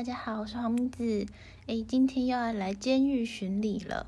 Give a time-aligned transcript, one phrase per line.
[0.00, 1.26] 大家好，我是黄明子。
[1.66, 4.06] 诶，今天又要来监狱巡礼了。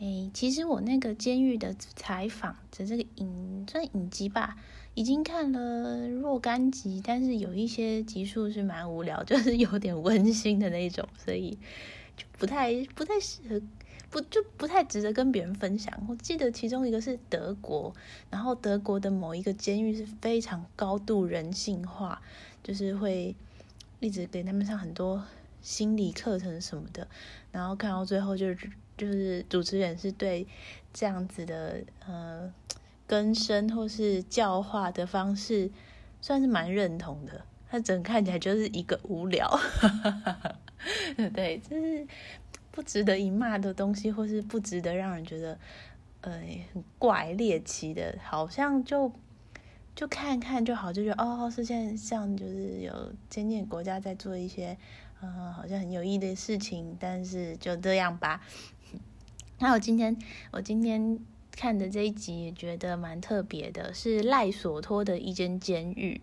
[0.00, 4.56] 诶，其实我那个监狱的采访的这个影算影集吧，
[4.94, 11.56] 已经看了若干集，但是有一些集数是蛮无聊，就是有点温馨的那种，所以
[12.16, 13.62] 就不太不太适合，
[14.10, 15.94] 不就不太值得跟别人分享。
[16.08, 17.94] 我记得其中一个是德国，
[18.28, 22.20] 然后德国的某一个监狱是非常高度人性化，
[22.60, 23.36] 就是会。
[24.00, 25.20] 一直给他们上很多
[25.60, 27.06] 心理课程什么的，
[27.52, 30.46] 然后看到最后就是就是主持人是对
[30.92, 32.52] 这样子的呃
[33.06, 35.70] 更生或是教化的方式
[36.20, 37.44] 算是蛮认同的。
[37.70, 39.48] 他整看起来就是一个无聊，
[41.34, 42.06] 对，就是
[42.70, 45.58] 不值得一骂的东西，或是不值得让人觉得
[46.22, 46.40] 呃
[46.72, 49.12] 很怪猎奇的，好像就。
[49.94, 54.78] 就看看就好，就觉得哦，是现像就是有渐渐国家在做一些，
[55.20, 58.40] 呃，好像很有意义的事情，但是就这样吧。
[59.58, 60.16] 那我今天
[60.52, 61.18] 我今天
[61.50, 66.20] 看的这一集也觉得蛮特别的，是赖索托的一间监狱。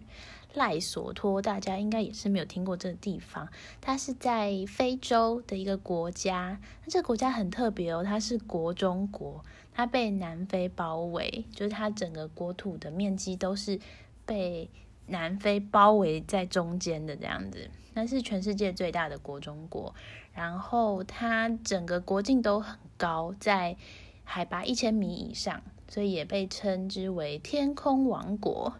[0.53, 3.49] 赖索托大家应该也是没有听过这个地方，
[3.81, 6.61] 它是在非洲的一个国家。
[6.85, 9.43] 那这个国家很特别哦，它是国中国。
[9.73, 13.77] 它被南非包围，就是它整个国土的面积都是
[14.25, 14.69] 被
[15.07, 17.69] 南非包围在中间的这样子。
[17.95, 19.95] 那是全世界最大的国中国，
[20.31, 23.75] 然后它整个国境都很高，在
[24.23, 28.73] 海拔一千米以上，所以也被称之为天空王国。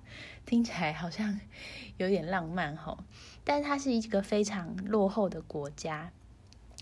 [0.46, 1.40] 听起来好像
[1.98, 2.96] 有点浪漫哈，
[3.44, 6.12] 但它是一个非常落后的国家。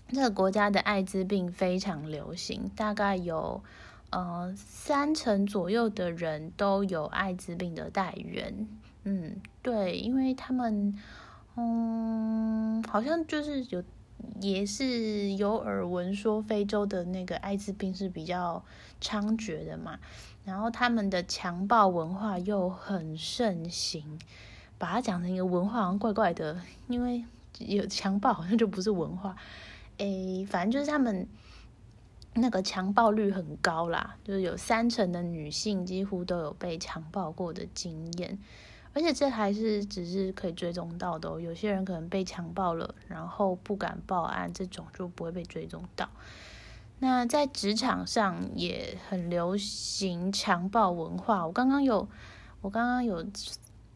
[0.08, 3.64] 这个国家的艾滋病非常流行，大概有。
[4.10, 8.68] 呃，三成左右的人都有艾滋病的带源。
[9.02, 10.96] 嗯，对，因为他们，
[11.56, 13.82] 嗯，好像就是有，
[14.40, 18.64] 也是有耳闻说非洲的那个艾滋病是比较
[19.00, 19.98] 猖獗的嘛。
[20.44, 24.18] 然后他们的强暴文化又很盛行，
[24.78, 27.24] 把它讲成一个文化，好像怪怪的，因为
[27.58, 29.36] 有强暴好像就不是文化。
[29.98, 31.26] 诶，反正就是他们。
[32.36, 38.36] 那个强暴率很高啦，就是有三成的女性几乎都有被强暴过的经验，
[38.94, 41.40] 而且这还是只是可以追踪到的哦。
[41.40, 46.08] 有些人可能被强暴了，然后不敢报案，这种就不会被追踪到。
[47.00, 51.44] 那在职场上也很流行强暴文化。
[51.44, 52.08] 我刚刚有，
[52.60, 53.26] 我刚刚有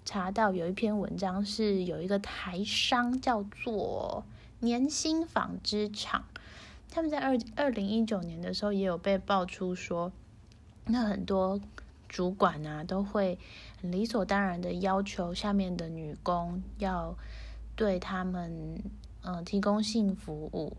[0.05, 4.25] 查到有一篇文章是有一个台商叫做
[4.61, 6.25] 年薪纺织厂。
[6.91, 10.11] 他们在二二零一九年的时候也有被爆出说，
[10.87, 11.61] 那很多
[12.09, 13.39] 主管啊都会
[13.83, 17.17] 理所当然的要求下面的女工要
[17.77, 18.83] 对他们
[19.23, 20.77] 嗯提供性服务，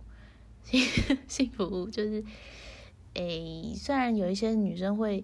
[1.28, 2.24] 性服务就是，
[3.14, 5.24] 诶，虽然有一些女生会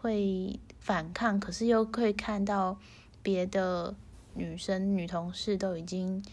[0.00, 2.78] 会反抗，可是又可以看到
[3.22, 3.94] 别的
[4.34, 6.24] 女生女同事都已经。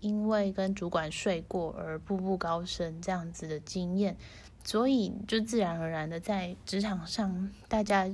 [0.00, 4.16] 因为跟主管睡过而步步高升这样子的经验，
[4.62, 8.08] 所以就自然而然的在职场上，大家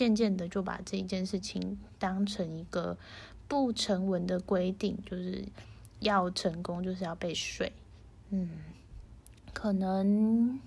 [0.00, 2.96] 渐渐的就把这一件事情当成一个
[3.46, 5.44] 不成文的规定，就是
[5.98, 7.70] 要成功就是要被睡。
[8.30, 8.48] 嗯，
[9.52, 10.58] 可能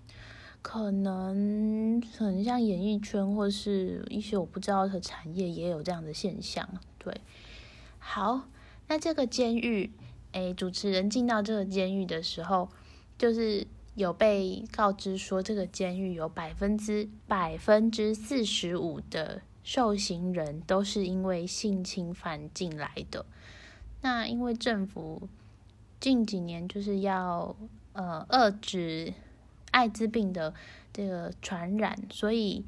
[0.61, 6.69] 可能很像演艺圈或是一些我不知道的产业也有这样的现象。
[6.99, 7.19] 对，
[7.97, 8.47] 好，
[8.87, 9.89] 那这个监狱。
[10.33, 12.69] 诶，主持人进到这个监狱的时候，
[13.17, 23.25] 就是有被告知说，这个监狱有百分之百分之四十五的受刑人都是因为性侵犯进来的。
[24.01, 25.29] 那因为政府
[25.99, 27.55] 近几年就是要
[27.93, 29.13] 呃遏制
[29.71, 30.53] 艾滋病的
[30.91, 32.65] 这个传染，所以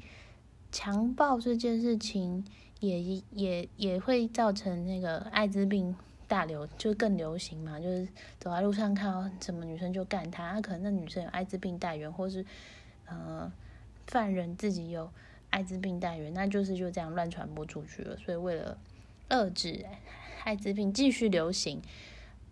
[0.70, 2.44] 强暴这件事情
[2.80, 5.94] 也也也会造成那个艾滋病。
[6.28, 8.06] 大流就更流行嘛，就是
[8.38, 12.44] 走在路上看到什么女生就干她，可能那女生有艾滋病带源，或是
[13.06, 13.50] 呃
[14.06, 15.10] 犯人自己有
[15.50, 18.16] 艾滋病带源，那就是就这样乱传播出去了。
[18.16, 18.76] 所以为了
[19.28, 19.86] 遏制
[20.44, 21.80] 艾滋病继续流行，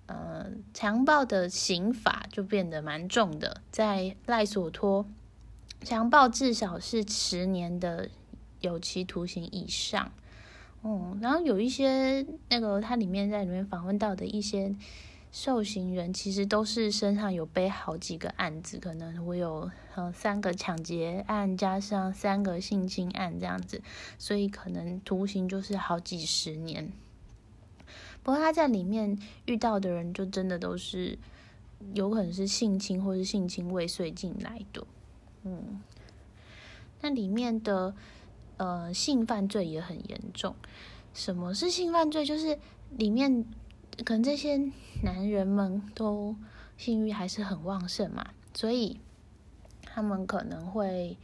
[0.07, 5.07] 呃，强暴的刑法就变得蛮重的，在赖索托，
[5.83, 8.09] 强暴至少是十年的
[8.61, 10.13] 有期徒刑以上。
[10.87, 14.77] 嗯，然后有一些那个，它里面在里面访问到的一些
[15.33, 23.81] 受刑人，其实都是身上有背好几个案子，可能我有呃三个抢劫案加上三个性侵案这样子，
[24.19, 26.93] 所以可能徒刑就是好几十年。
[28.23, 31.19] 不过他在里面遇到的人，就真的都是
[31.95, 34.87] 有可能是性侵或是性侵未遂进来的。
[35.45, 35.83] 嗯，
[37.01, 37.95] 那里面的
[38.57, 40.55] 呃性犯罪也很严重。
[41.13, 42.25] 什么是性犯罪？
[42.25, 42.59] 就是
[42.91, 43.45] 里面
[44.05, 44.57] 可能这些
[45.03, 46.35] 男人们都
[46.77, 48.99] 性欲还是很旺盛嘛，所以
[49.85, 51.17] 他们可能会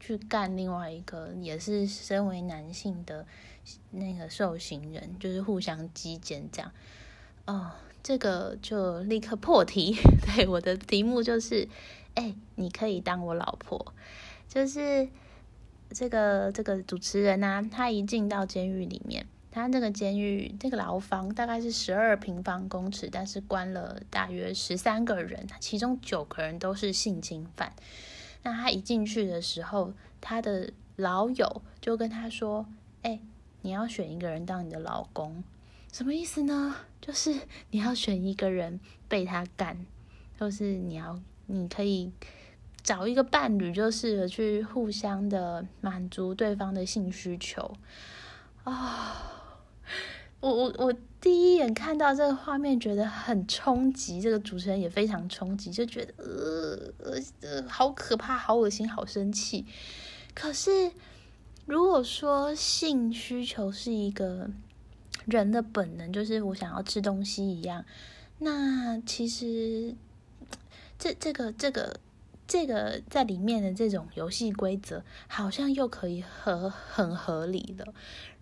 [0.00, 3.26] 去干另外一个也是身为男性的
[3.90, 6.72] 那个受刑人，就是互相击奸这样。
[7.46, 7.72] 哦，
[8.02, 9.94] 这个就立刻破题。
[10.34, 11.68] 对，我的题目就是。
[12.14, 13.94] 哎，你可以当我老婆，
[14.46, 15.08] 就是
[15.92, 27.72] 这个这个主持人呢，他一进到监狱里面，他那个监狱那个牢房大概是十二平方公尺，但是关了大约十三个人，其中九个人都是性侵犯。
[28.42, 32.66] 那他一进去的时候，他的老友就跟他说
[33.02, 33.20] ：“哎，
[33.60, 35.44] 你要选一个人当你的老公，
[35.92, 36.76] 什么意思呢？
[37.00, 37.34] 就是
[37.70, 39.86] 你要选一个人被他干，
[40.38, 42.10] 就是你要。”你可以
[42.82, 47.74] 找一个伴侣，就是去互相的满足对方的性需求
[48.64, 49.28] 啊！
[50.40, 54.20] 我我我第一眼看到这个画面，觉得很冲击。
[54.20, 59.64] 这个主持人也非常冲击，就觉得呃呃好可怕、好恶心、好生气。
[60.34, 60.90] 可是
[61.66, 64.50] 如果说性需求是一个
[65.26, 67.84] 人的本能，就是我想要吃东西一样，
[68.38, 69.94] 那其实。
[70.98, 71.98] 这这个这个这个
[72.52, 77.94] 这个在里面的这种游戏规则，好像又可以合很合理的。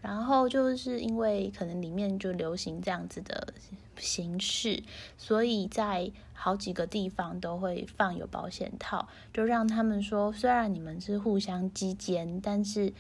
[0.03, 3.55] 然后就是因为可能里面就流行这样子的
[3.97, 4.83] 形式，
[5.17, 12.93] 所以在好几个地方都会放有保险套，就让他们说，虽然你们是互相击奸，但是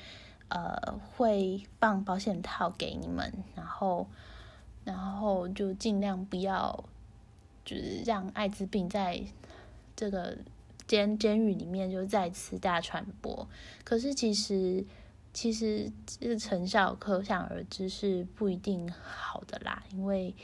[0.46, 4.06] 呃会放保险套给你们，然后
[4.84, 6.84] 然后就尽量不要
[7.64, 9.24] 就是让艾滋病在。
[9.96, 10.38] 这个
[10.90, 13.48] 监监狱里面就再次大传播，
[13.84, 14.84] 可是其实
[15.32, 20.34] 其实这个成效可想而知是不一定好的啦，因为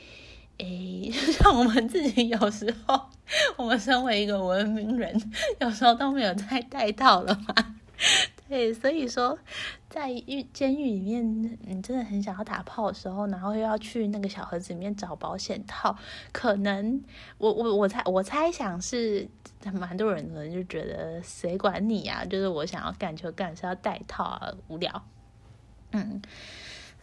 [0.59, 3.09] 诶， 像我们自己有时候，
[3.57, 5.21] 我们身为一个文明人，
[5.59, 7.75] 有时候都没有再带套了嘛。
[8.49, 9.37] 对，所以说，
[9.89, 15.97] 在狱监狱里面，你真的很想要打炮的时候，然后又要去那个小盒子里面找保险套，
[16.31, 17.03] 可能
[17.37, 19.27] 我我我猜我猜想是
[19.73, 22.23] 蛮多人可能就觉得谁管你啊？
[22.23, 25.03] 就是我想要干就干，是要带套啊，无聊。
[25.91, 26.21] 嗯，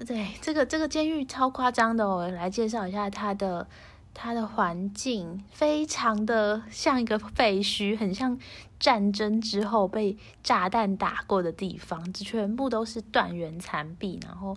[0.06, 3.66] 对，这个这个监狱超夸张的，我来介绍一下它的。
[4.14, 8.38] 它的环境非常的像一个废墟，很像
[8.78, 14.56] 战争之后被炸弹打过的地方，这全部都是断垣残壁，然后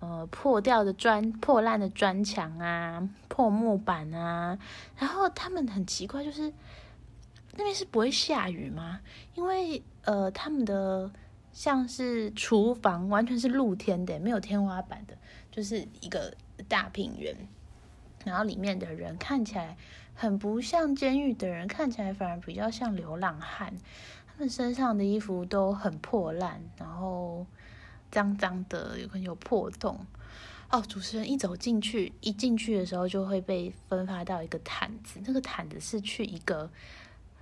[0.00, 4.56] 呃破掉的砖、破烂的砖墙啊、破木板啊。
[4.96, 6.52] 然后他们很奇怪，就是
[7.56, 9.00] 那边是不会下雨吗？
[9.34, 11.10] 因为呃他们的
[11.52, 15.16] 像是厨房完全是露天的，没有天花板的，
[15.50, 16.32] 就是一个
[16.68, 17.36] 大平原。
[18.24, 19.76] 然后里面的人看起来
[20.14, 23.74] 很不像监狱的人，看起来反而比较像流浪汉。
[24.26, 27.46] 他们身上的衣服都很破烂，然后
[28.10, 30.06] 脏脏的，有可能有破洞。
[30.70, 36.70] 哦，主持人一走进去，一进去的时候就会被分发到一个毯子，那个毯子是去一个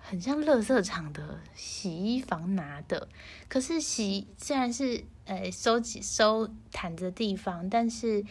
[0.01, 3.09] 很像垃圾场的洗衣房拿的。
[3.49, 8.25] 可是洗虽然是呃收集收毯子的地方，但是。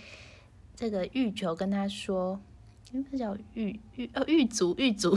[0.81, 2.41] 这个狱囚跟他说，
[2.91, 5.15] 应该叫狱狱哦狱卒狱卒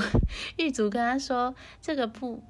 [0.59, 2.43] 狱卒跟他说，这个布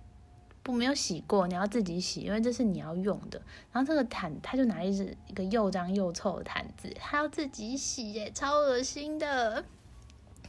[0.64, 3.40] 布没有洗过，你要自己洗，因为这是你要用的。
[3.71, 9.64] 然后这个毯，他就拿一只一个又脏又臭的毯子，他要自己洗耶，超恶心的。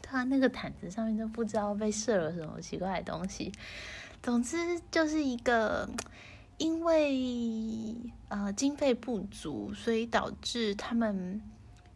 [0.01, 3.51] 他那个毯子上面都不知道被射了什么奇怪的东西。
[4.23, 5.87] 总之就是一个，
[6.57, 7.95] 因为
[8.29, 11.39] 呃经费不足，所以导致他们。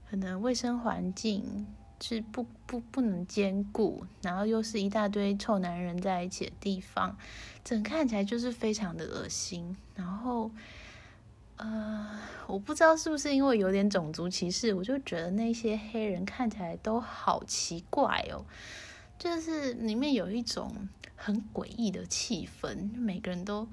[0.09, 1.67] 可能卫生环境
[2.01, 7.15] 是不不不能兼顾，然后又是一大堆臭男人在一起的地方，
[7.63, 9.77] 整看起来就是非常的恶心。
[9.93, 10.49] 然后，
[11.57, 12.09] 呃，
[12.47, 18.43] 我不知道是不是因为有点种族歧视，我就觉得那些黑人看起来都好奇怪哦，
[19.19, 20.73] 就是里面有一种
[21.15, 23.67] 很诡异的气氛，每个人都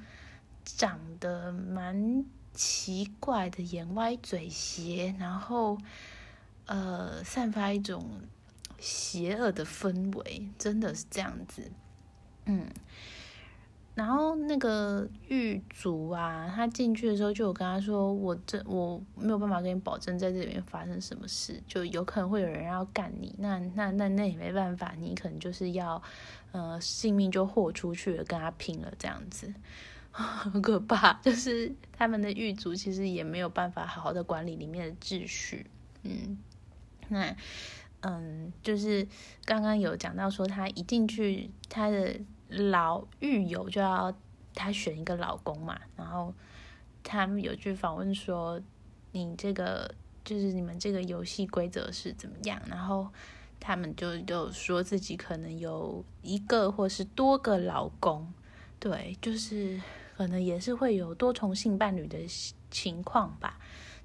[0.67, 5.79] 长得蛮奇怪的，眼歪嘴斜，然后。
[6.67, 8.21] 呃，散发一种
[8.79, 11.71] 邪恶的氛围，真的是这样子。
[12.45, 12.67] 嗯，
[13.95, 23.35] 然后那个狱卒啊，他进去的时候就有跟他说：“我这我没有办法跟你保证在这里面发生什么事，就有可能会有人要干你。
[23.39, 26.03] 那那那那也没办法，你可能就是要
[26.53, 29.53] 呃性命就豁出去了，跟他拼了这样子，
[30.11, 31.15] 很可怕。
[31.15, 35.67] 就是他们的狱卒其实也没有办法好好的管理里面的秩序。
[36.03, 36.39] 嗯，
[37.09, 37.37] 那
[38.01, 39.07] 嗯，就是
[39.45, 42.21] 刚刚有讲到说他一进去他的。
[42.49, 44.17] 老狱友就要
[44.55, 46.33] 他选一个老公嘛，然后
[47.03, 48.63] 他们有去访问说，
[49.11, 49.93] 你这个
[50.25, 52.63] 就是你们这个游戏规则是怎么样？
[52.69, 53.09] 然后
[53.59, 58.33] 他们就就说自己可能有一个或是多个老公，
[58.79, 59.83] 对，就是
[60.17, 62.17] 可能也是会有多重性伴侣的
[62.71, 63.59] 情况吧，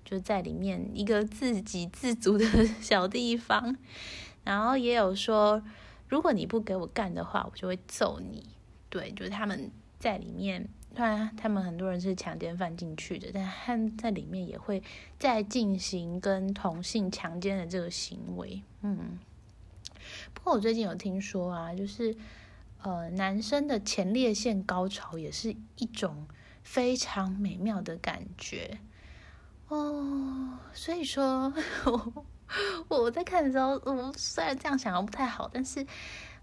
[0.05, 2.45] 就在里面一个自给自足的
[2.81, 3.75] 小地方，
[4.43, 5.63] 然后也有说。
[6.09, 8.43] 如果你不给我干的话，我就会揍你。
[8.89, 14.83] 对，就是他们在里面，虽然他们很多人是强奸犯进去的，但他们在里面也会
[15.17, 18.61] 在进行跟同性强奸的这个行为。
[18.81, 19.17] 嗯，
[20.33, 22.13] 不过我最近有听说啊，就是
[22.81, 26.27] 呃，男生的前列腺高潮也是一种
[26.61, 28.79] 非常美妙的感觉
[29.75, 30.59] 哦。
[30.73, 31.53] 所以说。
[32.89, 35.87] 我在看的时候，我虽然这样想不太好，但是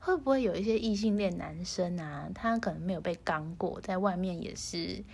[0.00, 5.04] 会不会有一些异性恋男生啊，他可能没有被刚过，在外面也是，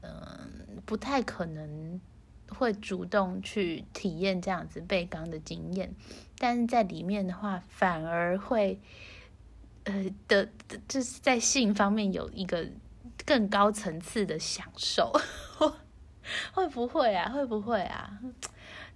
[0.00, 2.00] 嗯，不太可能
[2.50, 5.92] 会主动去体验这样子被刚的经验，
[6.38, 8.78] 但是在里面的话，反而会，
[9.82, 10.48] 呃的，
[10.86, 12.64] 就是在性方面有一个
[13.26, 15.12] 更高层次的享受，
[16.52, 17.28] 会不会啊？
[17.30, 18.18] 会不会啊？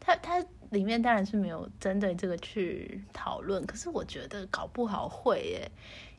[0.00, 0.44] 他他。
[0.72, 5.70] 里面当然是没有针对这个去讨论，可是我觉得搞不好会耶，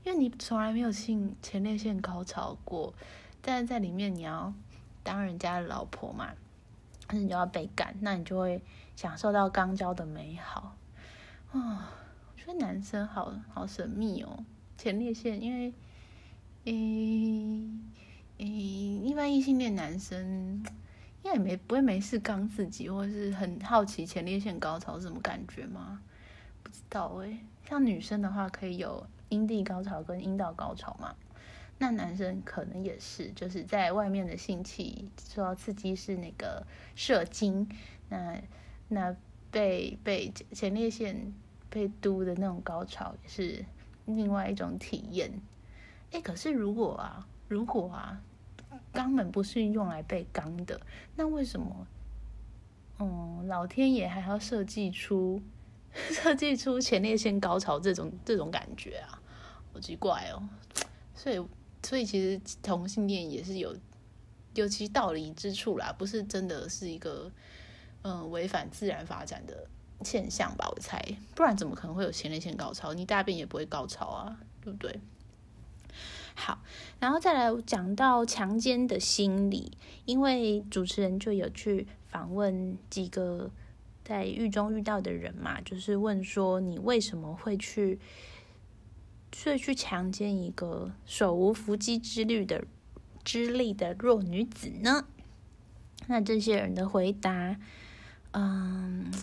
[0.03, 2.93] 因为你从来没有性前列腺高潮过，
[3.41, 4.53] 但是在里面你要
[5.01, 6.29] 当人家的老婆嘛，
[7.09, 8.61] 那你就要被干，那你就会
[8.95, 10.75] 享受到肛交的美好
[11.51, 11.89] 啊！
[12.31, 14.45] 我觉得男生好好神秘哦，
[14.77, 15.73] 前列腺，因为，
[16.65, 17.69] 诶
[18.37, 20.63] 诶，一般异性恋男生。
[21.23, 26.01] 应该也没不会没事刚自己，或是很好奇前列腺高潮是什么感觉吗？
[26.61, 27.39] 不知道哎。
[27.65, 31.15] 像女生的话，可以有阴蒂高潮跟阴道高潮嘛？
[31.77, 37.69] 那男生可能也是，就是在外面的性器受到刺激是那个射精，
[38.09, 38.37] 那
[38.89, 39.15] 那
[39.49, 41.33] 被被前列腺
[41.69, 43.65] 被嘟的那种高潮也是
[44.05, 45.31] 另外一种体验。
[46.11, 48.21] 哎，可是如果啊，如果啊。
[48.93, 50.79] 肛门不是用来被肛的，
[51.15, 51.87] 那为什么？
[52.99, 55.41] 嗯，老天爷还要设计出
[55.93, 59.19] 设计出前列腺高潮这种这种感觉啊？
[59.73, 60.47] 好奇怪哦！
[61.15, 61.43] 所以，
[61.81, 63.75] 所以其实同性恋也是有
[64.53, 67.31] 有其道理之处啦，不是真的是一个
[68.03, 69.67] 嗯违反自然发展的
[70.03, 70.69] 现象吧？
[70.69, 72.93] 我猜，不然怎么可能会有前列腺高潮？
[72.93, 75.01] 你大便也不会高潮啊，对不对？
[76.35, 76.59] 好，
[76.99, 79.71] 然后再来讲到强奸的心理，
[80.05, 83.51] 因为主持人就有去访问几个
[84.03, 87.99] 在狱中遇到的人嘛，就是问说你为什么会去，
[89.45, 92.65] 会去强奸一个手无缚鸡之力的
[93.23, 95.05] 之力的弱女子呢？
[96.07, 97.55] 那这些人的回答，
[98.31, 99.13] 嗯，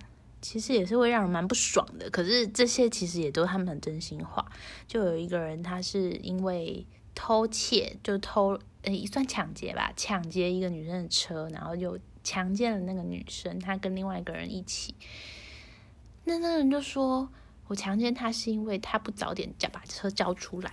[0.40, 2.08] 其实也是会让人蛮不爽的。
[2.08, 4.50] 可是这些其实也都他们的真心话。
[4.86, 6.86] 就有一个人，他是因为。
[7.14, 14.94] 偷窃就偷，诶，算抢劫吧，抢劫一个女生的车，然后就强奸了那个女生，他跟另外一个人一起。
[16.24, 17.28] 那那个人就说
[17.68, 20.72] ：“我强奸他是因为他不早点交把车交出来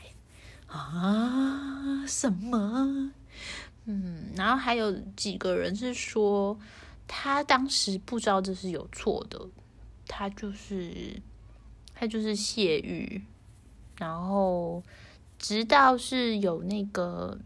[0.68, 2.06] 啊？
[2.08, 3.12] 什么？
[3.86, 6.58] 嗯，然后还有几个人是说，
[7.08, 9.48] 他当时不知道这是有错的，
[10.08, 11.22] 他就是
[11.96, 13.22] 他就是泄欲，
[13.98, 14.84] 然后。”
[15.40, 17.38] 直到是有那个，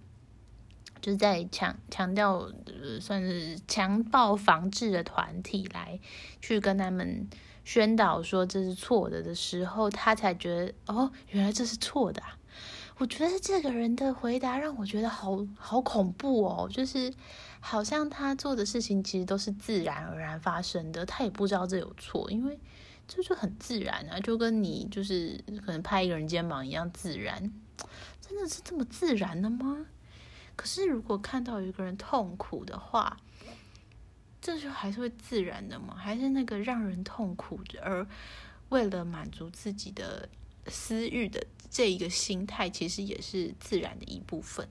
[1.01, 5.99] 就是在强强调，呃算是强暴防治的团体来
[6.41, 7.27] 去跟他们
[7.63, 12.21] 宣导说这是错的的时候，他才觉得哦，原来这是错的。
[12.21, 12.37] 啊
[12.97, 17.11] 我觉得这个人的回答让我觉得好好恐怖哦，就是
[17.59, 22.59] 好像他做的事情其实都是自然而然发生的，他也不知道这有错，因为
[23.07, 27.51] 这就很自然啊，就跟你就是可能拍一个人肩膀一样自然。
[28.21, 29.85] 真的是这么自然的吗？
[30.55, 33.17] 可是如果看到有一个人痛苦的话，
[34.41, 35.95] 这就还是会自然的吗？
[35.95, 38.05] 还是那个让人痛苦而
[38.69, 40.29] 为了满足自己的
[40.67, 44.67] 私欲的这一个心态，其实也是自然的一部分。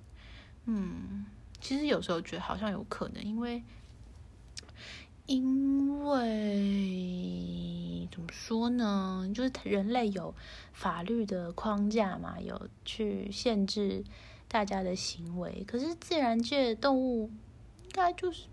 [0.67, 1.26] 嗯，
[1.61, 3.62] 其实有时候觉得好像有可能，因为
[5.31, 9.31] 因为怎么说呢？
[9.33, 10.35] 就是人类有
[10.73, 14.03] 法律的框架嘛，有去限制
[14.49, 15.63] 大家的行为。
[15.69, 17.31] 可是自然界动物
[17.85, 18.47] 应该就是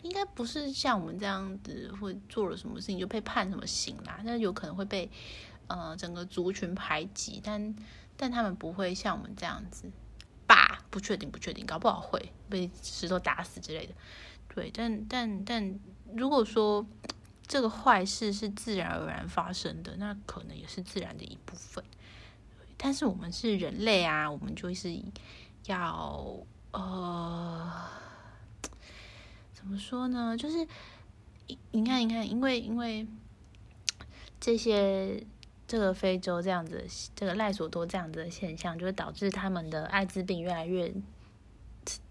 [0.00, 4.20] 应该不是像我们这样子，会做了什么事情就被判什么刑啦。
[4.24, 5.10] 那有可能会被
[5.66, 7.76] 呃整个族群排挤，但
[8.16, 9.90] 但他们不会像我们这样子。
[10.46, 13.92] 吧，不确定，不确定，搞不好会被石头打死之类的。
[14.48, 15.78] 对，但但但
[16.14, 16.86] 如果说
[17.46, 21.82] 这个坏事是自然而然发生的，那可能也是自然的一部分。
[22.76, 25.00] 但是我们是人类啊，我们就是
[25.66, 26.36] 要
[26.72, 27.84] 呃，
[29.52, 30.36] 怎么说呢？
[30.36, 30.66] 就是
[31.46, 33.06] 你你看，你看，因为因为
[34.38, 35.24] 这些。
[35.68, 36.86] 这个非洲这样子，
[37.16, 40.94] 这个赖索多这样子的现象，就会导致他们的艾滋病越来越，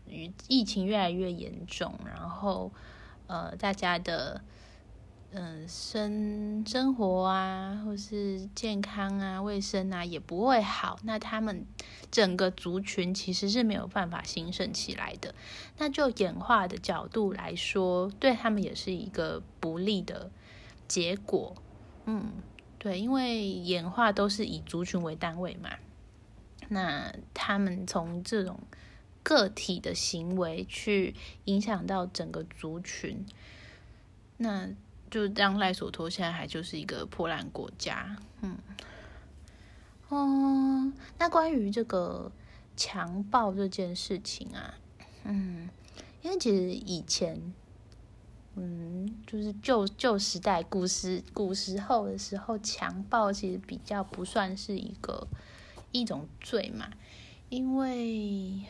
[0.09, 2.69] 与疫情越来越严重，然后
[3.27, 4.41] 呃，大家的
[5.31, 11.65] 嗯生生活啊，或是健康啊、卫生啊也不会好，那他们
[12.11, 15.33] 整个族群其实是没有办法兴盛起来的。
[15.77, 20.31] 那就演化的角度来说，对他们也是一个不利的
[20.87, 21.55] 结果，
[22.05, 22.31] 嗯。
[22.77, 25.71] 对，因为演化都是以族群为单位嘛，
[26.69, 28.59] 那他们从这种
[29.25, 31.15] 个体的行为去
[31.45, 33.25] 影响到整个族群，
[34.37, 34.69] 那
[35.09, 38.15] 就让赖索托现在还就是一个破烂国家。
[38.41, 38.55] 嗯，
[40.09, 42.31] 哦，那关于这个
[42.77, 44.75] 强暴这件事情啊，
[45.23, 45.67] 嗯，
[46.21, 47.53] 因为其实以前。
[48.57, 55.27] 嗯，就是旧旧时代、古时古时候的时候，强暴其实比较不算是一个
[55.91, 56.89] 一种罪嘛，
[57.49, 58.61] 因为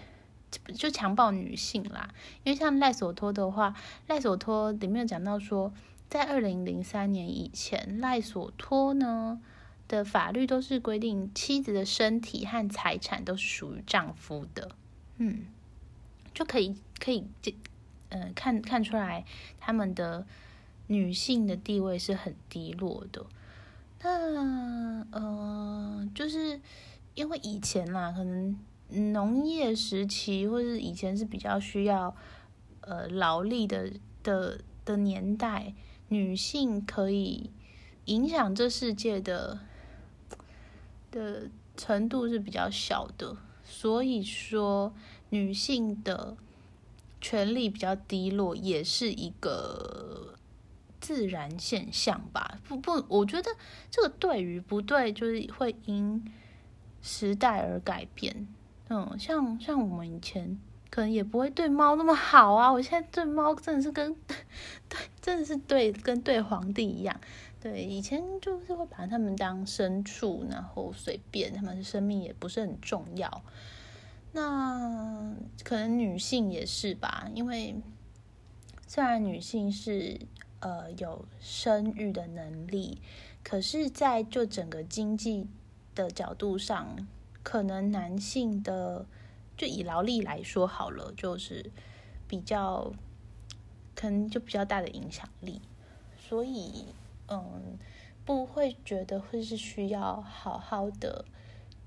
[0.73, 2.09] 就强暴女性啦。
[2.43, 3.75] 因为像赖索托的话，
[4.07, 5.73] 赖索托里面有讲到说，
[6.09, 9.41] 在二零零三年以前，赖索托呢
[9.87, 14.71] 的法律都是规定妻子的身体和财产都是属于丈夫的，
[15.17, 15.45] 嗯，
[16.33, 17.25] 就可以可以
[18.09, 19.25] 嗯，看看出来
[19.59, 20.25] 他们的
[20.87, 23.25] 女性的地位是很低落的。
[24.01, 26.61] 那呃，就是
[27.15, 28.57] 因为以前啦，可能
[28.89, 32.15] 农业时期或是以前是比较需要
[32.81, 33.91] 呃劳力的
[34.23, 35.73] 的的年代，
[36.09, 37.49] 女性可以
[38.05, 39.59] 影响这世界的
[41.11, 44.93] 的程度是比较小的，所以说
[45.29, 46.37] 女性的。
[47.21, 50.35] 权力比较低落，也是一个
[50.99, 52.59] 自然现象吧。
[52.67, 53.49] 不不，我觉得
[53.89, 56.23] 这个对与不对，就是会因
[57.01, 58.47] 时代而改变。
[58.89, 62.71] 嗯，像像我们以前可能也不会对猫那么好啊。
[62.71, 64.15] 我现在对猫真的是跟
[64.87, 67.19] 对，真的是对跟对皇帝一样。
[67.59, 73.41] 对，以前就是会把他们当牲畜，然后随便，他们的生命也不是很重要。
[74.33, 77.75] 那可能女性也是吧，因为
[78.85, 80.19] 虽然女性是
[80.59, 83.01] 呃有生育的能力，
[83.43, 85.47] 可是，在就整个经济
[85.95, 87.07] 的角度上，
[87.45, 89.05] 可能男性的
[89.55, 91.71] 就以劳力来说好了，就是
[92.27, 92.91] 比较
[93.93, 95.61] 可能就比较大的影响力，
[96.17, 96.85] 所以
[97.27, 97.77] 嗯，
[98.25, 101.23] 不会觉得会是需要好好的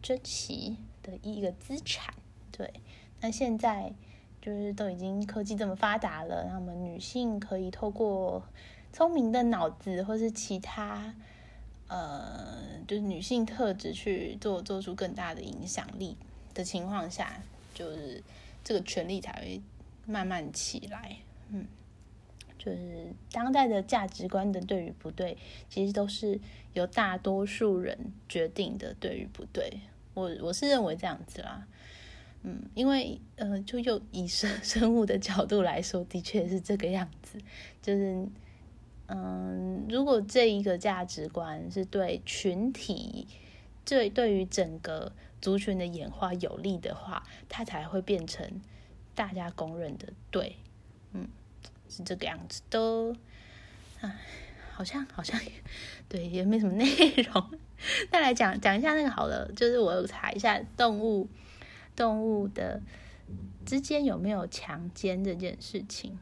[0.01, 2.15] 珍惜的一个资产。
[2.53, 2.73] 对，
[3.21, 3.93] 那现在
[4.41, 8.45] 就是都已经科技这么发达了，那么女性可以透过
[8.93, 11.13] 聪明的脑子或是其他
[11.89, 16.17] 呃，就是女性特质去做做出更大的影响力
[16.55, 17.43] 的情况下，
[17.75, 18.23] 就是
[18.63, 19.61] 这个权利才会
[20.07, 21.17] 慢慢起来。
[21.51, 21.67] 嗯，
[22.59, 25.37] 就是当代的价值观的对与不对，
[25.69, 26.39] 其实都是
[26.75, 29.81] 由大多数人决定的对与不对。
[30.15, 31.67] 我我是认为这样子啦。
[32.43, 37.39] 嗯，因为呃，就又以生 生物的角度来说，的确是这个样子。
[37.83, 38.29] 就是，
[39.09, 43.27] 嗯，如果这一个价值观是对群体、
[43.85, 48.61] 对对于整个族群的演化有利的话，它才会变成
[49.15, 50.57] 大家公认的对。
[51.13, 51.29] 嗯，
[51.89, 53.17] 是这个样子的。
[54.01, 54.17] 唉，
[54.73, 55.39] 好像好像
[56.09, 57.51] 对，也没什么内容。
[58.11, 61.29] 再来讲讲一下那个好了，就是我查一下动物。
[61.97, 62.81] 动物的
[63.67, 66.17] 之间有没有强奸这件事情？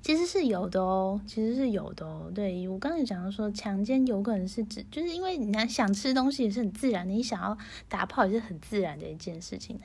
[0.00, 2.30] 其实是有的哦，其实是有的哦。
[2.34, 7.58] 对我刚才讲到说，强奸有可能是指，就是因为你想吃东西也是很自然的，你想要
[7.88, 9.78] 打炮也是很自然的一件事情。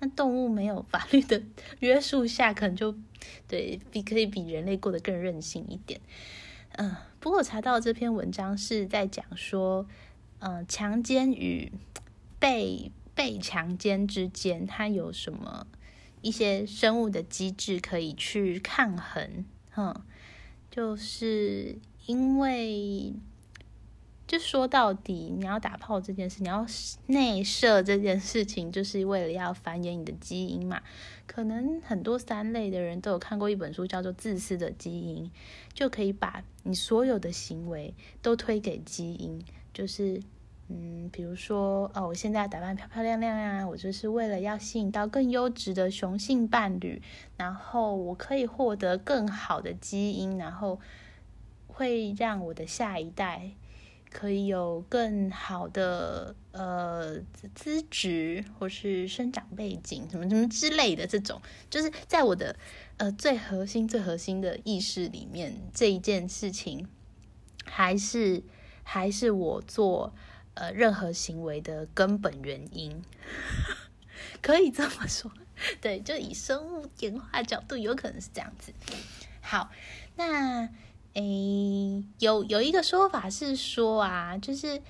[0.00, 1.42] 那动物没有法律的
[1.80, 2.94] 约束下，可能就
[3.46, 6.00] 对比可以比人类过得更任性一点。
[6.72, 9.86] 嗯，不过我查到这篇文章是在讲说，
[10.38, 11.70] 嗯，强奸与
[12.38, 15.66] 被被强奸之间，它有什么
[16.22, 19.44] 一些生物的机制可以去抗衡。
[19.80, 19.94] 嗯，
[20.72, 23.14] 就是因为，
[24.26, 26.66] 就说到底，你要打炮这件事，你要
[27.06, 30.82] 内射这件事情，就是为了要繁衍你的基因嘛。
[31.28, 35.26] 可能很多三类的人都有看过一本书，叫做《自私的基因》，
[35.72, 39.40] 就可以把你所有的行为都推给基因，
[39.72, 40.20] 就是。
[40.70, 47.00] 嗯，比如说，哦，我现在打扮漂漂亮亮啊，我就是为了要吸引到更优质的雄性伴侣，
[47.38, 50.78] 然后我可以获得更好的基因，然后
[51.66, 53.52] 会让我的下一代
[54.10, 57.18] 可以有更好的呃
[57.54, 62.54] 资质或是生长背景，什么什么之类的，这种就是在我的
[62.98, 66.86] 呃最核心、最核心的意识里面，这一件事情
[67.64, 68.42] 还是
[68.82, 70.12] 还是我做。
[70.58, 73.00] 呃，任何行为的根本原因，
[74.42, 75.30] 可以这么说，
[75.80, 78.72] 对，就以生物演化角度，有可能是这样子。
[79.40, 79.70] 好，
[80.16, 80.68] 那
[81.14, 84.82] 诶，有有一个说法是说啊，就是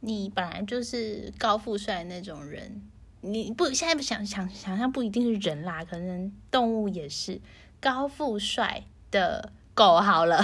[0.00, 2.80] 你本来就是高富帅那种人，
[3.20, 7.40] 你不现在不想想想象，不一定是人啦，可能动物也是
[7.80, 10.40] 高富帅的狗好了，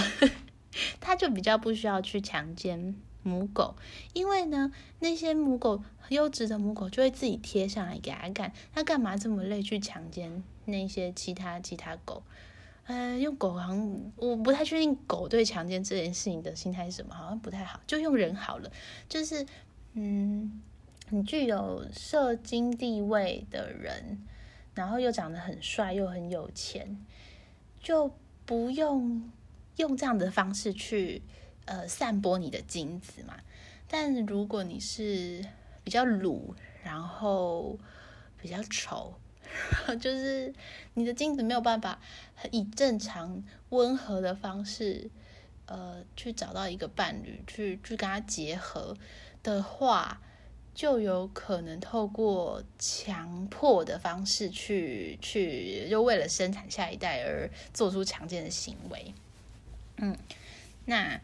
[0.99, 2.95] 他就比较不需要去强奸。
[3.25, 3.75] 母狗，
[4.13, 12.21] 因为呢，那些母狗优质的母狗就会自己贴上来给它干，它干嘛这么累去强奸那些其他其他狗？
[12.85, 18.71] 呃，用狗好像我不太确定狗对强奸这件事情的心态是什么，好像不太好，就用人好了。
[19.09, 19.43] 就是
[19.93, 20.61] 嗯，
[21.09, 24.23] 很具有社经地位的人，
[24.75, 27.03] 然后又长得很帅又很有钱，
[27.81, 28.11] 就
[28.45, 29.31] 不用
[29.77, 31.23] 用这样的方式去。
[31.65, 33.35] 呃，散播你的精子嘛？
[33.87, 35.43] 但如果你是
[35.83, 37.77] 比较鲁，然后
[38.39, 39.13] 比较丑，
[39.99, 40.53] 就是
[40.93, 41.99] 你的精子没有办法
[42.51, 45.09] 以正常温和的方式，
[45.65, 48.95] 呃，去找到一个伴侣，去去跟他结合
[49.41, 50.21] 的话，
[50.73, 59.13] 就有可能透过强迫的方式去去，就为了生产下一代而做出强奸的行为。
[59.97, 60.15] 嗯，
[60.85, 61.19] 那。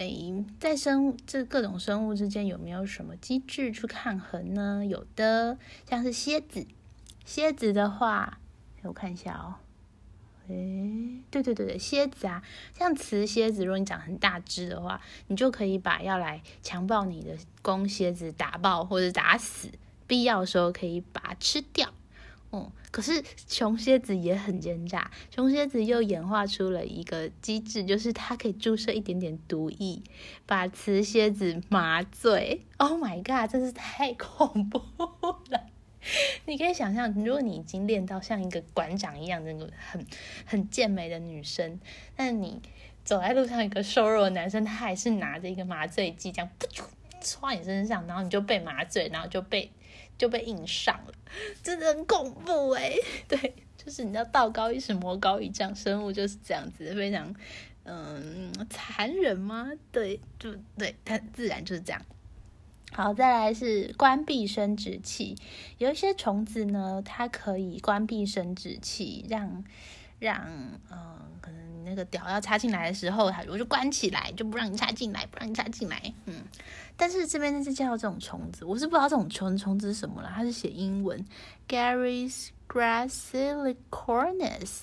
[0.00, 4.82] 诶，在生物这各种生物之间有没有什么机制去抗衡呢？
[4.86, 5.58] 有的，
[5.88, 6.66] 像是蝎子。
[7.26, 8.40] 蝎子的话，
[8.82, 9.56] 我看一下哦。
[10.48, 19.68] 诶，对对对对，蝎子啊，像雌蝎子，如果你长很大只的话，你就可以把要来强暴你的公蝎子打爆或者打死，
[20.06, 21.92] 必要的时候可以把它吃掉。
[22.52, 30.02] 嗯，可是雄蝎子也很奸诈，雄蝎子又演化出了一个机制，就是它可以注射一点点毒液，
[30.46, 32.62] 把雌蝎子麻醉。
[32.78, 34.78] Oh my god，真是太恐怖
[35.50, 35.66] 了！
[36.46, 40.04] 你可以想象，如果你已经练到像一个馆长一样的很
[40.44, 41.78] 很健美的女生，
[42.16, 42.60] 但你
[43.04, 46.82] 走在路上，一个瘦弱的男生，他还是拿着一个麻醉剂，这样噗
[47.20, 49.70] 戳你身上，然后你就被麻醉，然后就被。
[50.20, 51.14] 就被硬上了，
[51.62, 52.92] 真的很恐怖哎！
[53.26, 57.34] 对，就是你知道道高一尺魔高一丈，生物就是这样子，非常
[57.84, 59.70] 嗯残忍吗？
[59.90, 62.02] 对，就对，它自然就是这样。
[62.92, 65.36] 好，再来是关闭生殖器，
[65.78, 69.64] 有一些虫子呢，它可以关闭生殖器，让
[70.18, 70.36] 让
[70.90, 76.34] 嗯，可能那个屌要插进来的时候，它我就关起来，就不让你插进来，不让你插进来，嗯。
[76.96, 80.30] 但是这边是叫这种虫子，我是不知道这种虫虫子是什么了。
[80.34, 81.24] 它是写英文
[81.66, 84.82] ，Gary's Grassilicornis。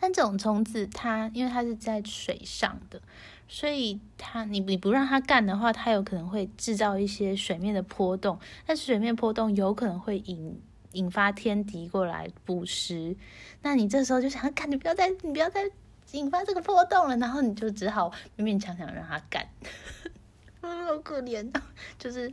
[0.00, 3.02] 但这种虫子它因为它是在水上的，
[3.48, 8.38] 所以它你你不让它干的话，它有可能会制造一些水面的波动。
[8.64, 10.60] 但是水面波动有可能会引
[10.92, 13.16] 引发天敌过来捕食。
[13.62, 15.70] 那你这时候就想要干，你不要再你不要再
[16.12, 19.46] 引发这个波动了，然后你就只好勉勉强强让它干。
[20.60, 21.60] 好可怜的，
[21.98, 22.32] 就是，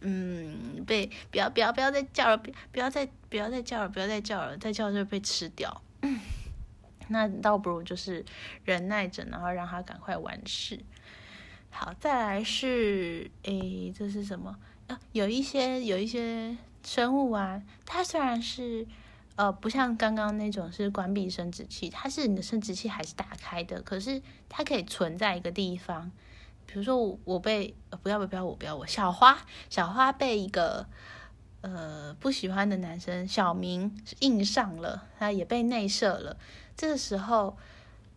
[0.00, 5.82] 嗯，被不要不要不要再叫了，不要再不要再叫了，不要再叫了，再叫就被吃掉。
[7.08, 8.24] 那倒不如就是
[8.64, 10.80] 忍耐着，然后让他赶快完事。
[11.70, 14.56] 好，再来是，诶，这是什么？
[14.88, 18.86] 啊，有一些有一些生物啊，它虽然是
[19.34, 26.12] 呃，不像刚刚那种是关闭生殖器，它是你的生殖器还是打开的，可是它可以存在一个地方。
[26.64, 29.36] 比如说我被不要不要我不要我小花
[29.68, 30.86] 小花被一个
[31.60, 36.36] 呃不喜欢的男生小明硬上了，他也被内射了。
[36.76, 37.58] 这个时候，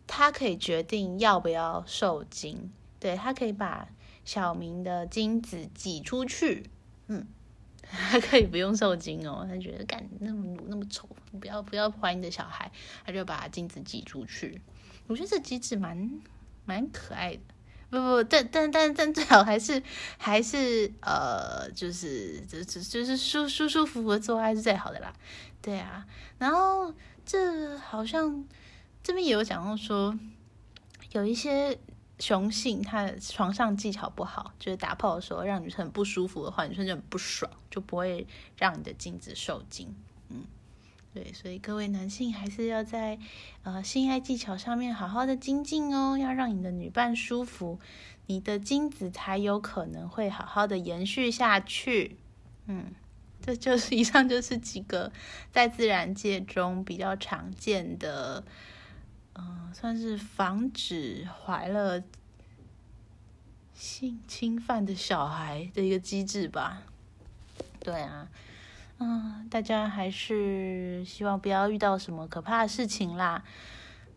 [0.06, 3.88] 他可以决定要不要受精，对他可以把
[4.24, 6.70] 小明的精子挤出去，
[7.08, 7.26] 嗯，
[8.10, 9.46] 他可以不用受精哦。
[9.48, 11.08] 他觉得干那么那么丑，
[11.40, 12.70] 不要不要怀你的小孩，
[13.04, 14.60] 他就把精子挤出去。
[15.06, 16.20] 我觉得这机制蛮
[16.64, 17.40] 蛮可爱的。
[17.90, 19.82] 不不，但但但但最好还是
[20.16, 25.12] 还是呃，就是就就就是舒舒舒服服的做爱是最好的啦。
[25.60, 26.06] 对啊，
[26.38, 26.94] 然后
[27.26, 28.44] 这好像
[29.02, 30.16] 这边也有讲到说，
[31.10, 31.76] 有一些
[32.20, 38.24] 雄性他的床上技巧不好，就是打炮的时候让女生很不舒服的话，女生就很不爽，就不会
[38.56, 39.92] 让你的精子受精。
[40.28, 40.44] 嗯。
[41.12, 43.18] 对，所以各位男性还是要在
[43.64, 47.80] 呃性爱技巧上面好好的精进哦，要让你的女伴舒服，
[48.26, 52.16] 你的精子才有可能会好好的延续下去。
[52.66, 52.94] 嗯，
[53.42, 55.10] 这就是以上就是几个
[55.50, 58.44] 在自然界中比较常见的，
[59.40, 62.02] 嗯，算是防止怀了
[63.72, 66.82] 性侵犯的小孩的一个机制吧。
[67.80, 68.28] 对啊。
[69.02, 73.42] 嗯，大家还是希望不要遇到什么可怕的事情啦。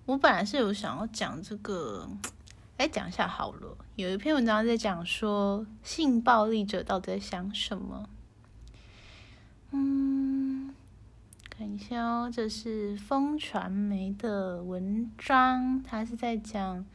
[0.06, 2.10] 我本来是有想要讲这个，
[2.78, 3.78] 来讲一下好了。
[3.96, 8.10] 有一篇文章在讲说，性暴力者到底在想什么？
[9.72, 10.76] 嗯，
[11.64, 16.86] 看一下哦，这是风传媒的文章，他是在讲，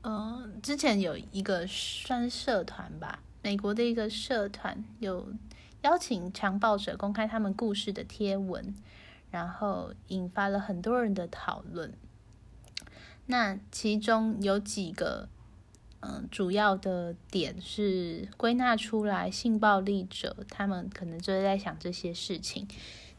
[0.00, 5.30] 呃，之前有一个算社团吧，美国的一个社团有。
[5.82, 8.74] 邀请强暴者公开他们故事的贴文，
[9.30, 11.92] 然后引发了很多人的讨论。
[13.26, 15.28] 那其中有几个，
[16.00, 22.66] 嗯，主要的点是归纳出来，性暴力者他们可能就是在想这些事情。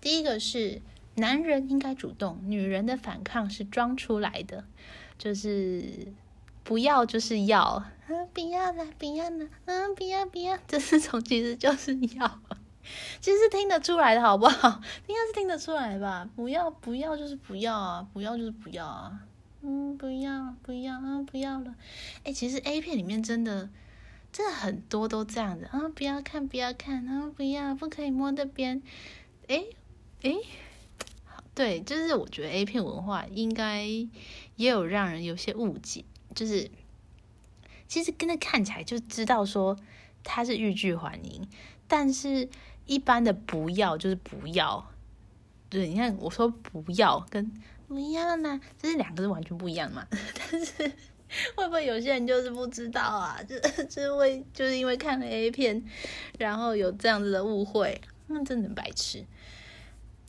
[0.01, 0.81] 第一个是
[1.15, 4.63] 男人应该主动，女人的反抗是装出来的，
[5.17, 6.13] 就是
[6.63, 7.83] 不要就是要。
[8.07, 12.39] 嗯，不要了，不要了，嗯，不要不要， 这四种其实就是要，
[13.21, 14.81] 其实听得出来的好不好？
[15.05, 16.27] 应该是听得出来吧？
[16.35, 19.19] 不要不要就是不要啊，不要就是不要啊，
[19.61, 21.75] 嗯，不要不要啊，不要了。
[22.23, 23.69] 哎，其实 A 片里面真的
[24.31, 28.81] 真的很多都这样子啊，不要看不要看啊，不要不可以摸那边。
[29.47, 29.65] 哎
[30.21, 30.33] 哎，
[31.53, 34.09] 对，就是我觉得 A 片文化应该也
[34.69, 36.03] 有让人有些误解，
[36.35, 36.69] 就是。
[37.87, 39.75] 其实跟他看起来就知道说
[40.23, 41.49] 他是欲拒还迎，
[41.87, 42.47] 但是
[42.85, 44.91] 一般的不要就是不要。
[45.71, 47.51] 对，你看我说不要跟
[47.87, 50.05] 不要呢，这是两个是完全不一样嘛。
[50.11, 50.83] 但是
[51.55, 53.41] 会不会有些人就是不知道啊？
[53.41, 55.83] 就就是为就是因为看了 A 片，
[56.37, 59.25] 然后有这样子的误会，那真的白痴。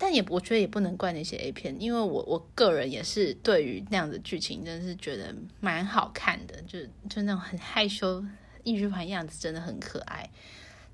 [0.03, 8.25] 但也我觉得也不能怪那些 A 片，因为我我个人也是对于那样的剧情，真的是觉得蛮好看的，就就那种很害羞、
[8.63, 10.31] 一直盘样子，真的很可爱。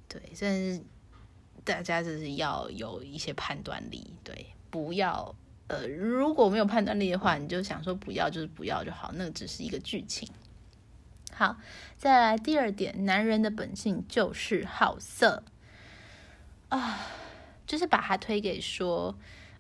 [0.08, 0.82] 对，但是
[1.62, 5.32] 大家就是要有一些判断力，对，不要
[5.68, 10.28] 呃，如果没有判断力的话，你就想说不要就是不要就好，那只是一个剧情。
[11.32, 11.58] 好，
[11.96, 15.44] 再来第二点，男人的本性就是好色
[16.70, 17.06] 啊。
[17.66, 19.12] 就是把他推给说，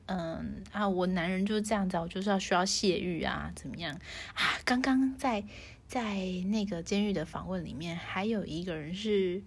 [0.06, 3.92] 嗯啊，我男人就是这样子，我就是要需要泄欲啊，怎么样
[4.34, 4.54] 啊？
[4.64, 5.42] 刚刚在
[5.88, 6.14] 在
[6.46, 9.42] 那个监狱的访问里面，还有一个人是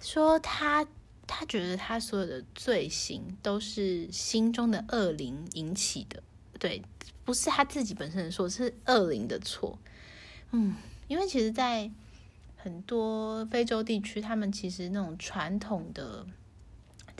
[0.00, 0.86] 说他
[1.26, 6.22] 他觉得他所有的罪行都是心中的恶灵引起的，
[6.58, 6.82] 对，
[7.26, 9.78] 不是他自己本身的错，是恶灵的错。
[10.52, 10.74] 嗯，
[11.08, 11.90] 因为其实，在
[12.56, 16.26] 很多非洲地区，他们其实那种传统的。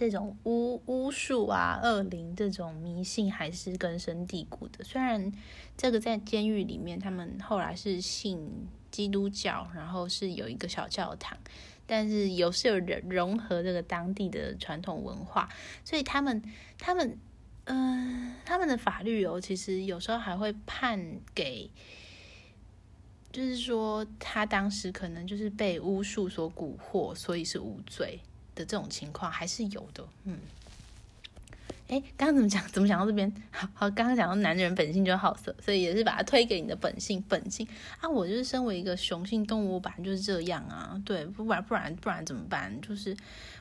[0.03, 4.83] 这种巫巫术啊、恶灵这种迷信还是根深蒂固的。
[4.83, 5.33] 虽然
[5.77, 11.39] 这个在监狱里面，他们后来是信基督教，然后是有一个小教堂，
[11.87, 15.49] 但是有是有人融合这个当地的传统文化，
[15.85, 16.43] 所以他们
[16.81, 17.17] 他们
[17.67, 21.71] 嗯，他们的法律哦，其实有时候还会判给，
[23.31, 28.19] 就是说他当时可能就是被巫术所蛊惑，所以是无罪。
[28.55, 30.39] 的这种情况还是有的，嗯，
[31.89, 32.67] 哎，刚刚怎么讲？
[32.69, 33.33] 怎么讲到这边？
[33.51, 37.67] 好好，刚刚讲到男人本性就好色，所以也是把它推给你的本性，本性
[38.01, 42.81] 啊，我就是身为一个雄性动物，本来就是这样啊，对，不然不然不然怎么办？
[42.81, 43.17] 就是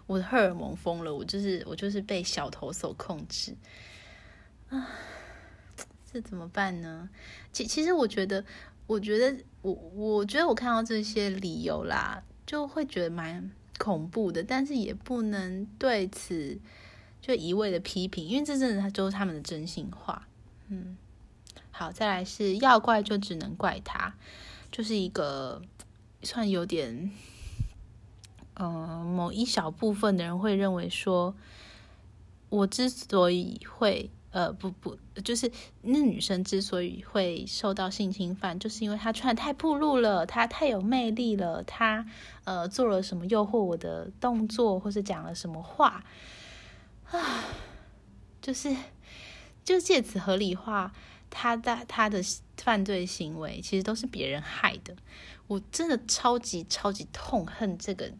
[0.08, 3.56] 我的荷尔蒙疯了，我就是我就是被小头所控制，
[4.70, 4.90] 啊，
[6.12, 7.10] 这怎么办呢？
[7.54, 8.44] 其其实我觉得，
[8.88, 13.50] 我觉得我我觉得我看到这些理由啦，就会觉得蛮
[13.82, 16.60] 恐怖的，但是也不能对此
[17.20, 20.28] 就一味的批评，因为这真的就是他们的真心话。
[20.68, 20.96] 嗯，
[21.72, 24.14] 好，再来是要怪就只能怪他，
[24.72, 25.64] 就是一个
[26.22, 27.10] 算有点，
[28.54, 31.36] 呃，某一小部分的人会认为说，
[32.50, 42.06] 我之所以会，呃，不不，就是那女生之所以会受到性侵犯，就是因为她穿的太暴露了，她太有魅力了，她
[42.44, 46.04] 呃做了什么诱惑我的动作，或是讲了什么话，
[47.10, 47.44] 啊，
[48.42, 48.76] 就是。
[49.64, 50.92] 就借此合理化
[51.30, 52.20] 他的他的
[52.58, 54.96] 犯罪行为，其实都是别人害的。
[55.46, 58.12] 我真的超级超级痛恨这个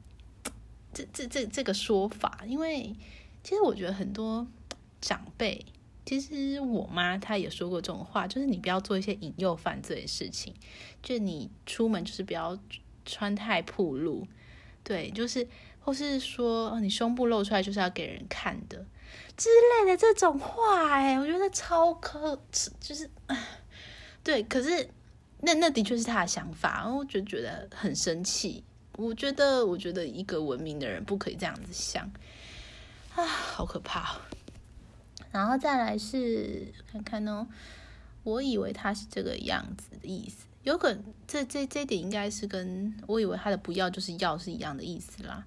[0.94, 2.96] 这这这这个说法，因为
[3.44, 4.46] 其实我觉得很多
[5.02, 5.66] 长辈，
[6.06, 10.54] 其实我妈她也说过这种话，就是你不要做一些引诱犯罪的事情，
[11.02, 12.58] 就你出门就是不要
[13.06, 14.28] 穿太暴露，
[14.84, 15.48] 对，就是
[15.80, 18.86] 或是说你胸部露出来就是要给人看的。
[19.36, 23.10] 之类的这种话，哎，我觉得超可耻，就是，
[24.24, 24.90] 对，可是
[25.42, 28.64] 那那的确是他的想法，然后就觉得很生气。
[28.98, 32.10] 我觉得，我觉得一个文明的人不可以这样子想，
[33.16, 34.16] 啊，好可怕。
[35.32, 37.48] 然后再来是看看呢，
[38.24, 45.46] 我以为他是这个样子的意思，有可能这这这点应该是跟我以为他的不要就是要是一样的意思啦。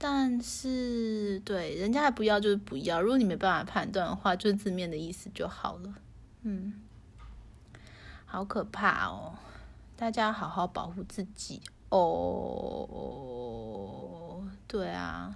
[0.00, 3.02] 但是，对，人家还不要就是不要。
[3.02, 5.92] 如果你没办法判断的话，就是字面的意思就好了。
[6.42, 6.74] 嗯，
[8.24, 9.34] 好可怕哦！
[9.96, 12.06] 大家好好保护自己哦。
[14.68, 15.34] 对啊，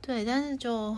[0.00, 0.96] 对，但是就，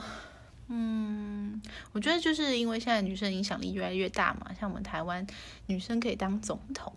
[0.68, 1.60] 嗯，
[1.92, 5.26] 我觉得就是因为现在女生影响力越来越大嘛，像我们台湾
[5.66, 6.92] 女生可以当总统。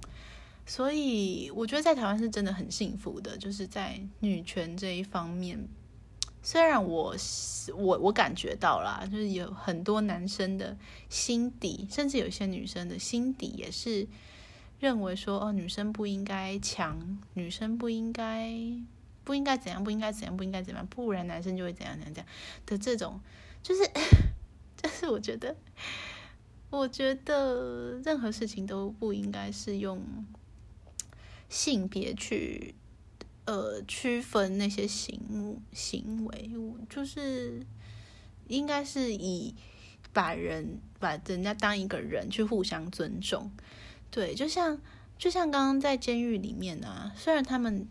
[0.68, 5.68] 所以我觉得在台湾是真的很幸福的，就是在女权这一方面。
[6.42, 7.16] 虽然我
[7.76, 10.78] 我我感觉到啦，就是有很多男生的
[11.10, 14.08] 心底，甚至有些女生的心底也是
[14.80, 18.52] 认为说，哦，女生不应该强，女生不应该
[19.24, 22.32] 不应该怎样，不应该怎样，不应该怎样，不然男生就会怎样怎样怎样
[22.68, 23.20] 的这种，
[23.66, 23.82] 就是，
[24.80, 25.56] 但是我觉得，
[26.70, 30.00] 我觉得任何事情都不应该是用。
[31.48, 32.74] 性别去
[33.46, 36.52] 呃区分那些行行为，
[36.90, 37.64] 就是
[38.48, 39.54] 应该是以
[40.12, 43.52] 把人把人家当一个人去互相尊重。
[44.10, 44.82] 对，就像
[45.20, 47.88] 就像刚刚在监狱里面啊，虽然他们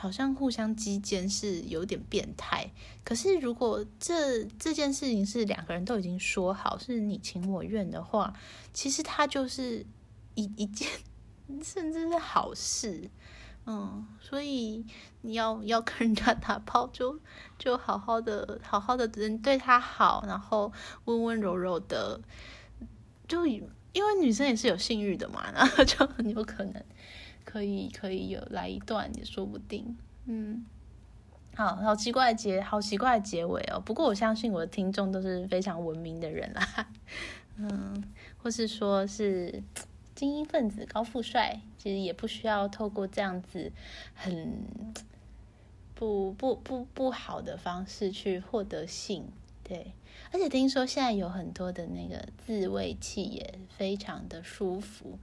[0.00, 2.70] 好像互相击奸是有点变态，
[3.04, 8.34] 可是如果这这件事情是两个人都已经说好是你情我愿的话，
[8.72, 9.84] 其实他就是
[10.34, 10.88] 一一件。
[11.64, 13.10] 甚至是好事，
[13.66, 14.86] 嗯，所以
[15.22, 17.18] 你要要跟人家打炮，就
[17.58, 20.72] 就好好的好好的人对他好，然后
[21.06, 22.20] 温温柔柔的，
[23.26, 23.60] 就因
[23.94, 26.84] 为女生也是有性欲的嘛，然后就很有可能
[27.50, 30.64] 可以可以有来一段也说不定，嗯，
[31.54, 36.88] 好好奇怪结好奇怪的结尾哦，不过我相信我的听众都是非常文明的人啦，
[37.56, 38.04] 嗯，
[38.42, 39.62] 或是说是。
[40.12, 43.72] 精英分子高富帅，其实也不需要透过这样子
[44.14, 44.66] 很
[45.96, 49.24] 不不不不好的方式去获得性，
[49.64, 49.92] 对。
[50.30, 55.18] 而且听说现在有很多的那个自慰器也非常的舒服。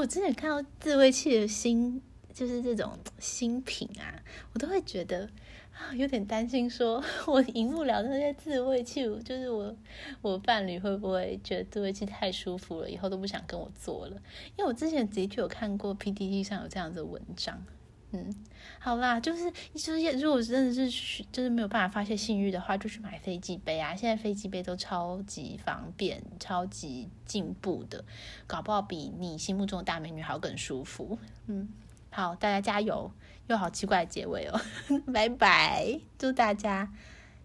[0.00, 2.00] 我之前看到自慰器的新，
[2.32, 4.20] 就是这种新品啊，
[4.54, 5.28] 我都会觉得
[5.72, 5.94] 啊。
[5.94, 9.76] 有点担心，说我赢不了那些自慰器，就是我
[10.22, 14.16] 我伴侣会不会觉得自慰器太舒服了，以后都不想跟我做了？
[14.56, 17.64] 因为我之前的确有看过 PPT 上有这样的文章。
[18.12, 18.34] 嗯，
[18.78, 23.96] 好啦，就是就是如果真的是就是没有办法发泄性欲的话，就去买飞机杯啊！
[23.96, 28.04] 现在飞机杯都超级方便，超级进步的，
[28.46, 31.18] 搞不好比你心目中的大美女还要更舒服。
[31.46, 31.68] 嗯，
[32.10, 33.10] 好，大家加油！
[33.48, 34.60] 又好奇怪的结尾哦，
[35.12, 36.00] 拜拜！
[36.16, 36.92] 祝大家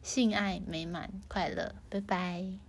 [0.04, 2.67] 性爱美满快乐，拜拜。